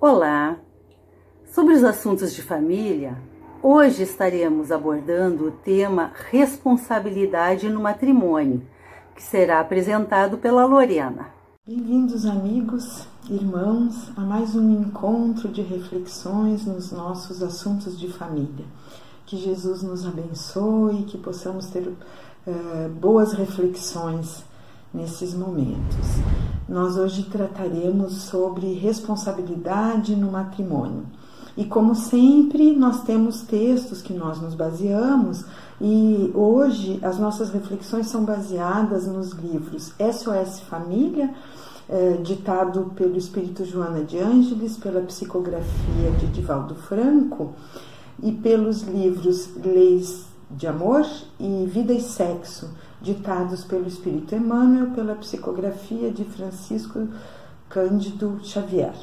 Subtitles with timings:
[0.00, 0.56] Olá!
[1.52, 3.20] Sobre os assuntos de família,
[3.60, 8.62] hoje estaremos abordando o tema responsabilidade no matrimônio,
[9.16, 11.30] que será apresentado pela Lorena.
[11.66, 18.66] Bem-vindos, amigos, irmãos, a mais um encontro de reflexões nos nossos assuntos de família.
[19.26, 24.44] Que Jesus nos abençoe, que possamos ter uh, boas reflexões
[24.94, 26.06] nesses momentos.
[26.68, 31.04] Nós hoje trataremos sobre responsabilidade no matrimônio.
[31.56, 35.44] E como sempre, nós temos textos que nós nos baseamos,
[35.80, 41.34] e hoje as nossas reflexões são baseadas nos livros SOS Família,
[41.88, 47.54] eh, ditado pelo Espírito Joana de Ângeles, pela psicografia de Divaldo Franco,
[48.22, 51.06] e pelos livros Leis de Amor
[51.40, 52.68] e Vida e Sexo,
[53.00, 57.08] ditados pelo Espírito Emmanuel pela psicografia de Francisco
[57.68, 58.94] Cândido Xavier.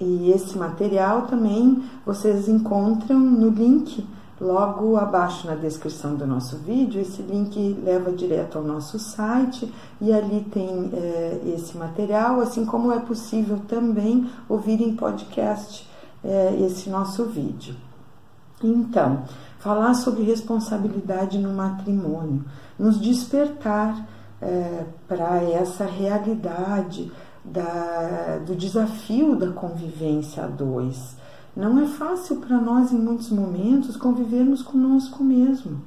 [0.00, 4.06] E esse material também vocês encontram no link
[4.40, 7.00] logo abaixo na descrição do nosso vídeo.
[7.00, 12.92] Esse link leva direto ao nosso site e ali tem é, esse material, assim como
[12.92, 15.88] é possível também ouvir em podcast
[16.24, 17.74] é, esse nosso vídeo.
[18.62, 19.24] Então,
[19.58, 22.44] falar sobre responsabilidade no matrimônio,
[22.78, 24.06] nos despertar
[24.40, 27.10] é, para essa realidade
[27.44, 31.16] da, do desafio da convivência a dois.
[31.56, 35.80] Não é fácil para nós, em muitos momentos, convivermos conosco mesmo,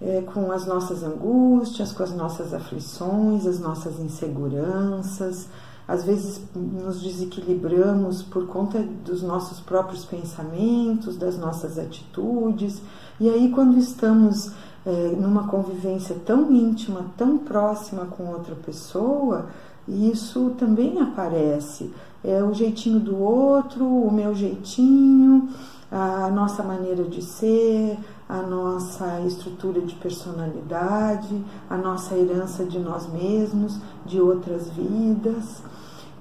[0.00, 5.48] é, com as nossas angústias, com as nossas aflições, as nossas inseguranças,
[5.88, 12.80] às vezes nos desequilibramos por conta dos nossos próprios pensamentos, das nossas atitudes,
[13.20, 14.52] e aí, quando estamos
[14.86, 19.46] é, numa convivência tão íntima, tão próxima com outra pessoa,
[19.88, 21.92] isso também aparece.
[22.22, 25.48] É o jeitinho do outro, o meu jeitinho,
[25.90, 33.10] a nossa maneira de ser, a nossa estrutura de personalidade, a nossa herança de nós
[33.10, 35.62] mesmos, de outras vidas.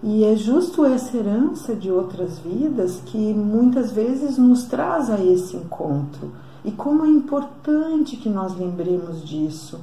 [0.04, 5.58] E é justo essa herança de outras vidas que muitas vezes nos traz a esse
[5.58, 6.32] encontro.
[6.64, 9.80] E como é importante que nós lembremos disso,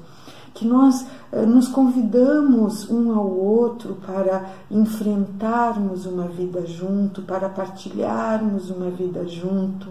[0.52, 8.70] que nós eh, nos convidamos um ao outro para enfrentarmos uma vida junto, para partilharmos
[8.70, 9.88] uma vida junto,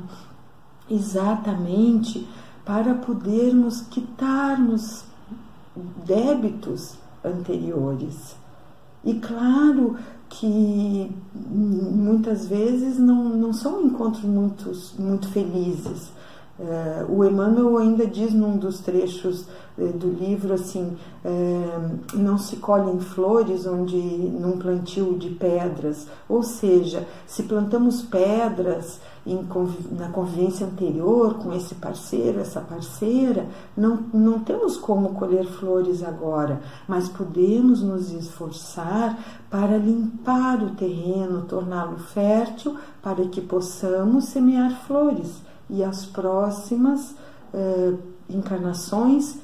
[0.90, 2.26] exatamente
[2.64, 5.04] para podermos quitarmos
[6.06, 8.43] débitos anteriores.
[9.03, 9.97] E claro
[10.30, 16.12] que muitas vezes não, não são encontros muito, muito felizes.
[16.59, 22.58] Uh, o Emmanuel ainda diz num dos trechos uh, do livro assim: uh, não se
[22.58, 29.00] colhem flores onde num plantio de pedras, ou seja, se plantamos pedras
[29.92, 36.62] na convivência anterior com esse parceiro, essa parceira, não, não temos como colher flores agora,
[36.88, 39.18] mas podemos nos esforçar
[39.50, 45.42] para limpar o terreno, torná-lo fértil, para que possamos semear flores
[45.74, 47.16] e as próximas
[47.54, 47.94] eh,
[48.30, 49.40] encarnações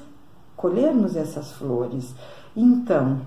[0.56, 2.14] colhermos essas flores.
[2.56, 3.20] Então,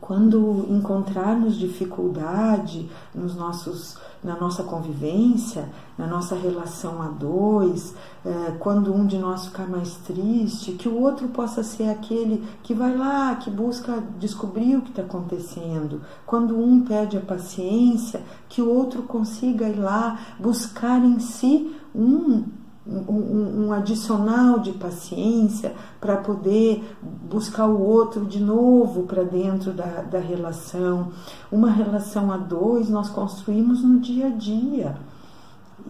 [0.00, 8.94] quando encontrarmos dificuldade nos nossos, na nossa convivência, na nossa relação a dois, é, quando
[8.94, 13.34] um de nós ficar mais triste, que o outro possa ser aquele que vai lá,
[13.36, 16.02] que busca descobrir o que está acontecendo.
[16.24, 22.44] Quando um pede a paciência, que o outro consiga ir lá buscar em si um
[22.88, 30.02] um, um, adicional de paciência para poder buscar o outro de novo para dentro da,
[30.02, 31.12] da relação.
[31.52, 34.96] Uma relação a dois nós construímos no dia a dia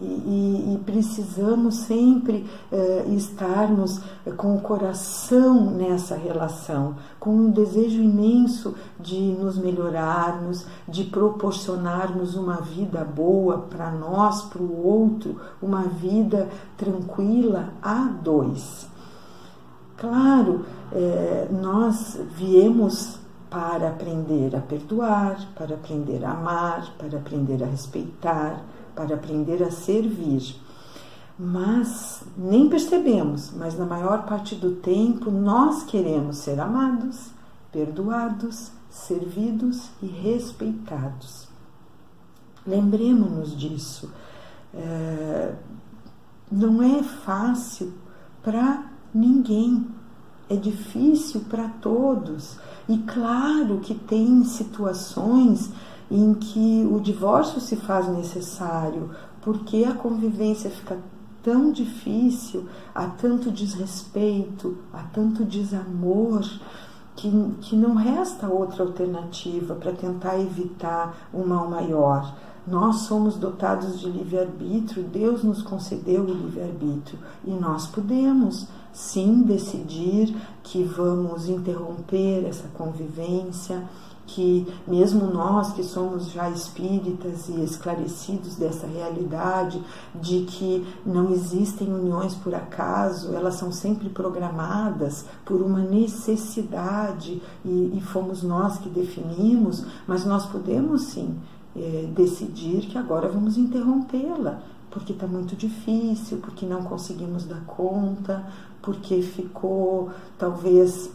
[0.01, 3.99] e, e, precisamos sempre uh, estarmos
[4.37, 12.61] com o coração nessa relação, com um desejo imenso de nos melhorarmos, de proporcionarmos uma
[12.61, 16.47] vida boa para nós, para o outro, uma vida
[16.77, 18.87] tranquila a dois.
[19.97, 23.19] Claro, eh, nós viemos
[23.49, 28.63] para aprender a perdoar, para aprender a amar, para aprender a respeitar
[28.99, 30.59] para aprender a servir.
[31.37, 37.29] Mas nem percebemos, mas na maior parte do tempo nós queremos ser amados,
[37.71, 41.47] perdoados, servidos e respeitados.
[42.67, 44.11] Lembremos-nos disso.
[44.73, 45.55] É,
[46.51, 47.93] não é fácil
[48.43, 49.87] para ninguém,
[50.49, 52.57] é difícil para todos.
[52.89, 55.71] E claro que tem situações
[56.09, 59.11] em que o divórcio se faz necessário,
[59.41, 60.97] porque a convivência fica
[61.43, 66.43] tão difícil, há tanto desrespeito, há tanto desamor,
[67.15, 67.29] que,
[67.61, 72.33] que não resta outra alternativa para tentar evitar um mal maior.
[72.65, 80.35] Nós somos dotados de livre-arbítrio, Deus nos concedeu o livre-arbítrio e nós podemos sim decidir
[80.63, 83.83] que vamos interromper essa convivência,
[84.33, 89.81] que mesmo nós que somos já espíritas e esclarecidos dessa realidade,
[90.15, 97.97] de que não existem uniões por acaso, elas são sempre programadas por uma necessidade e,
[97.97, 101.35] e fomos nós que definimos, mas nós podemos sim
[101.75, 104.61] é, decidir que agora vamos interrompê-la,
[104.91, 108.45] porque está muito difícil, porque não conseguimos dar conta,
[108.81, 111.11] porque ficou talvez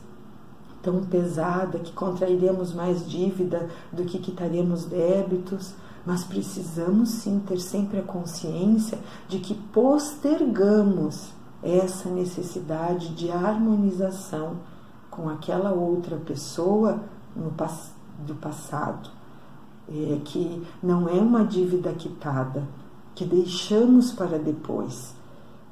[0.84, 7.98] tão pesada que contrairemos mais dívida do que quitaremos débitos, mas precisamos sim ter sempre
[7.98, 11.32] a consciência de que postergamos
[11.62, 14.58] essa necessidade de harmonização
[15.10, 17.00] com aquela outra pessoa
[17.34, 17.50] no,
[18.26, 19.10] do passado,
[19.88, 22.64] é, que não é uma dívida quitada,
[23.14, 25.14] que deixamos para depois,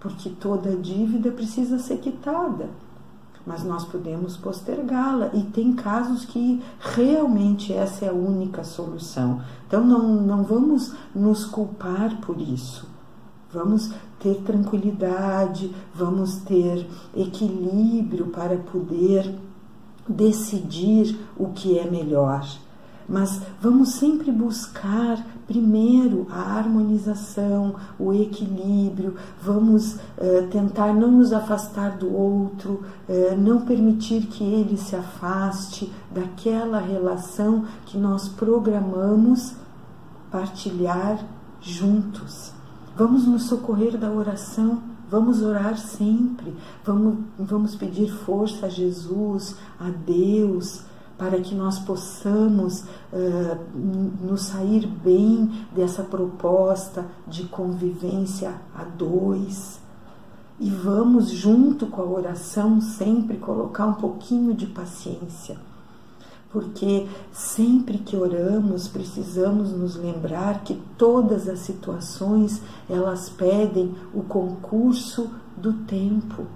[0.01, 2.71] porque toda dívida precisa ser quitada
[3.47, 9.41] mas nós podemos postergá-la e tem casos que realmente essa é a única solução.
[9.67, 12.87] Então não, não vamos nos culpar por isso.
[13.53, 19.35] Vamos ter tranquilidade, vamos ter equilíbrio para poder
[20.09, 22.45] decidir o que é melhor
[23.09, 31.97] mas vamos sempre buscar primeiro a harmonização, o equilíbrio, vamos uh, tentar não nos afastar
[31.97, 39.55] do outro, uh, não permitir que ele se afaste daquela relação que nós programamos
[40.31, 41.25] partilhar
[41.61, 42.53] juntos.
[42.97, 46.55] Vamos nos socorrer da oração, vamos orar sempre,
[46.85, 50.85] vamos, vamos pedir força a Jesus, a Deus
[51.23, 53.57] para que nós possamos uh,
[54.21, 59.79] nos sair bem dessa proposta de convivência a dois.
[60.59, 65.57] E vamos, junto com a oração, sempre colocar um pouquinho de paciência.
[66.51, 72.61] Porque sempre que oramos, precisamos nos lembrar que todas as situações
[72.91, 76.47] elas pedem o concurso do tempo.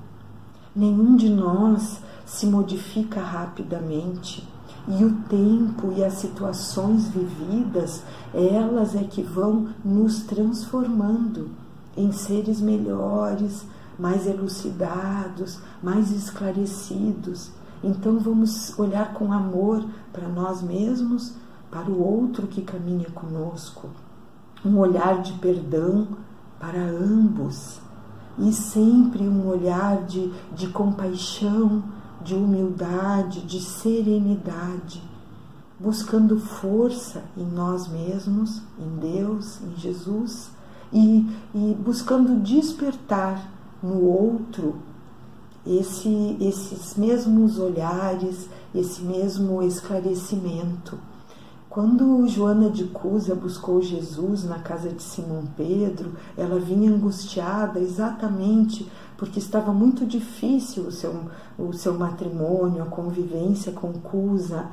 [0.75, 4.56] Nenhum de nós se modifica rapidamente
[4.88, 8.03] e o tempo e as situações vividas,
[8.33, 11.50] elas é que vão nos transformando
[11.97, 13.67] em seres melhores,
[13.99, 17.50] mais elucidados, mais esclarecidos.
[17.83, 21.35] Então vamos olhar com amor para nós mesmos,
[21.71, 23.89] para o outro que caminha conosco,
[24.65, 26.09] um olhar de perdão
[26.61, 27.81] para ambos
[28.39, 31.82] e sempre um olhar de, de compaixão
[32.26, 35.00] de humildade, de serenidade,
[35.78, 40.50] buscando força em nós mesmos, em Deus, em Jesus
[40.93, 41.25] e,
[41.55, 43.49] e buscando despertar
[43.81, 44.76] no outro
[45.64, 50.98] esse, esses mesmos olhares, esse mesmo esclarecimento.
[51.69, 58.91] Quando Joana de Cusa buscou Jesus na casa de Simão Pedro, ela vinha angustiada exatamente
[59.17, 61.15] porque estava muito difícil o seu,
[61.58, 64.67] o seu matrimônio, a convivência com Cusa.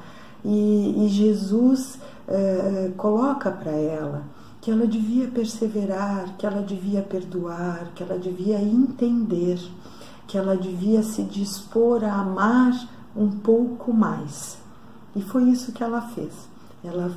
[0.44, 4.24] E, e Jesus eh, coloca para ela
[4.60, 9.60] que ela devia perseverar, que ela devia perdoar, que ela devia entender,
[10.26, 12.72] que ela devia se dispor a amar
[13.16, 14.58] um pouco mais.
[15.16, 16.34] E foi isso que ela fez.
[16.84, 17.12] Ela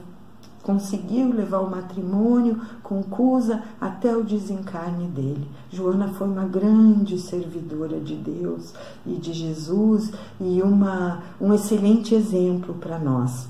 [0.67, 5.49] conseguiu levar o matrimônio com Cusa até o desencarne dele.
[5.71, 8.75] Joana foi uma grande servidora de Deus
[9.07, 13.49] e de Jesus e uma, um excelente exemplo para nós.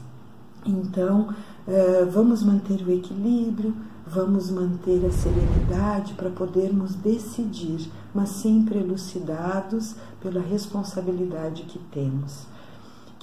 [0.67, 1.29] Então,
[1.67, 3.75] uh, vamos manter o equilíbrio,
[4.07, 12.47] vamos manter a serenidade para podermos decidir, mas sempre elucidados pela responsabilidade que temos.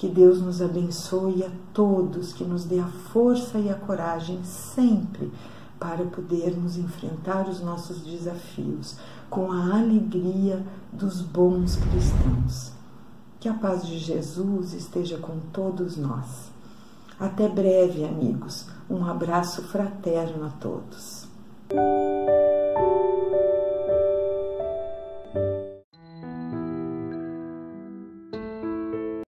[0.04, 5.32] Que Deus nos abençoe a todos, que nos dê a força e a coragem sempre
[5.80, 8.98] para podermos enfrentar os nossos desafios
[9.30, 12.72] com a alegria dos bons cristãos.
[13.40, 16.52] Que a paz de Jesus esteja com todos nós.
[17.18, 18.66] Até breve, amigos.
[18.90, 21.26] Um abraço fraterno a todos.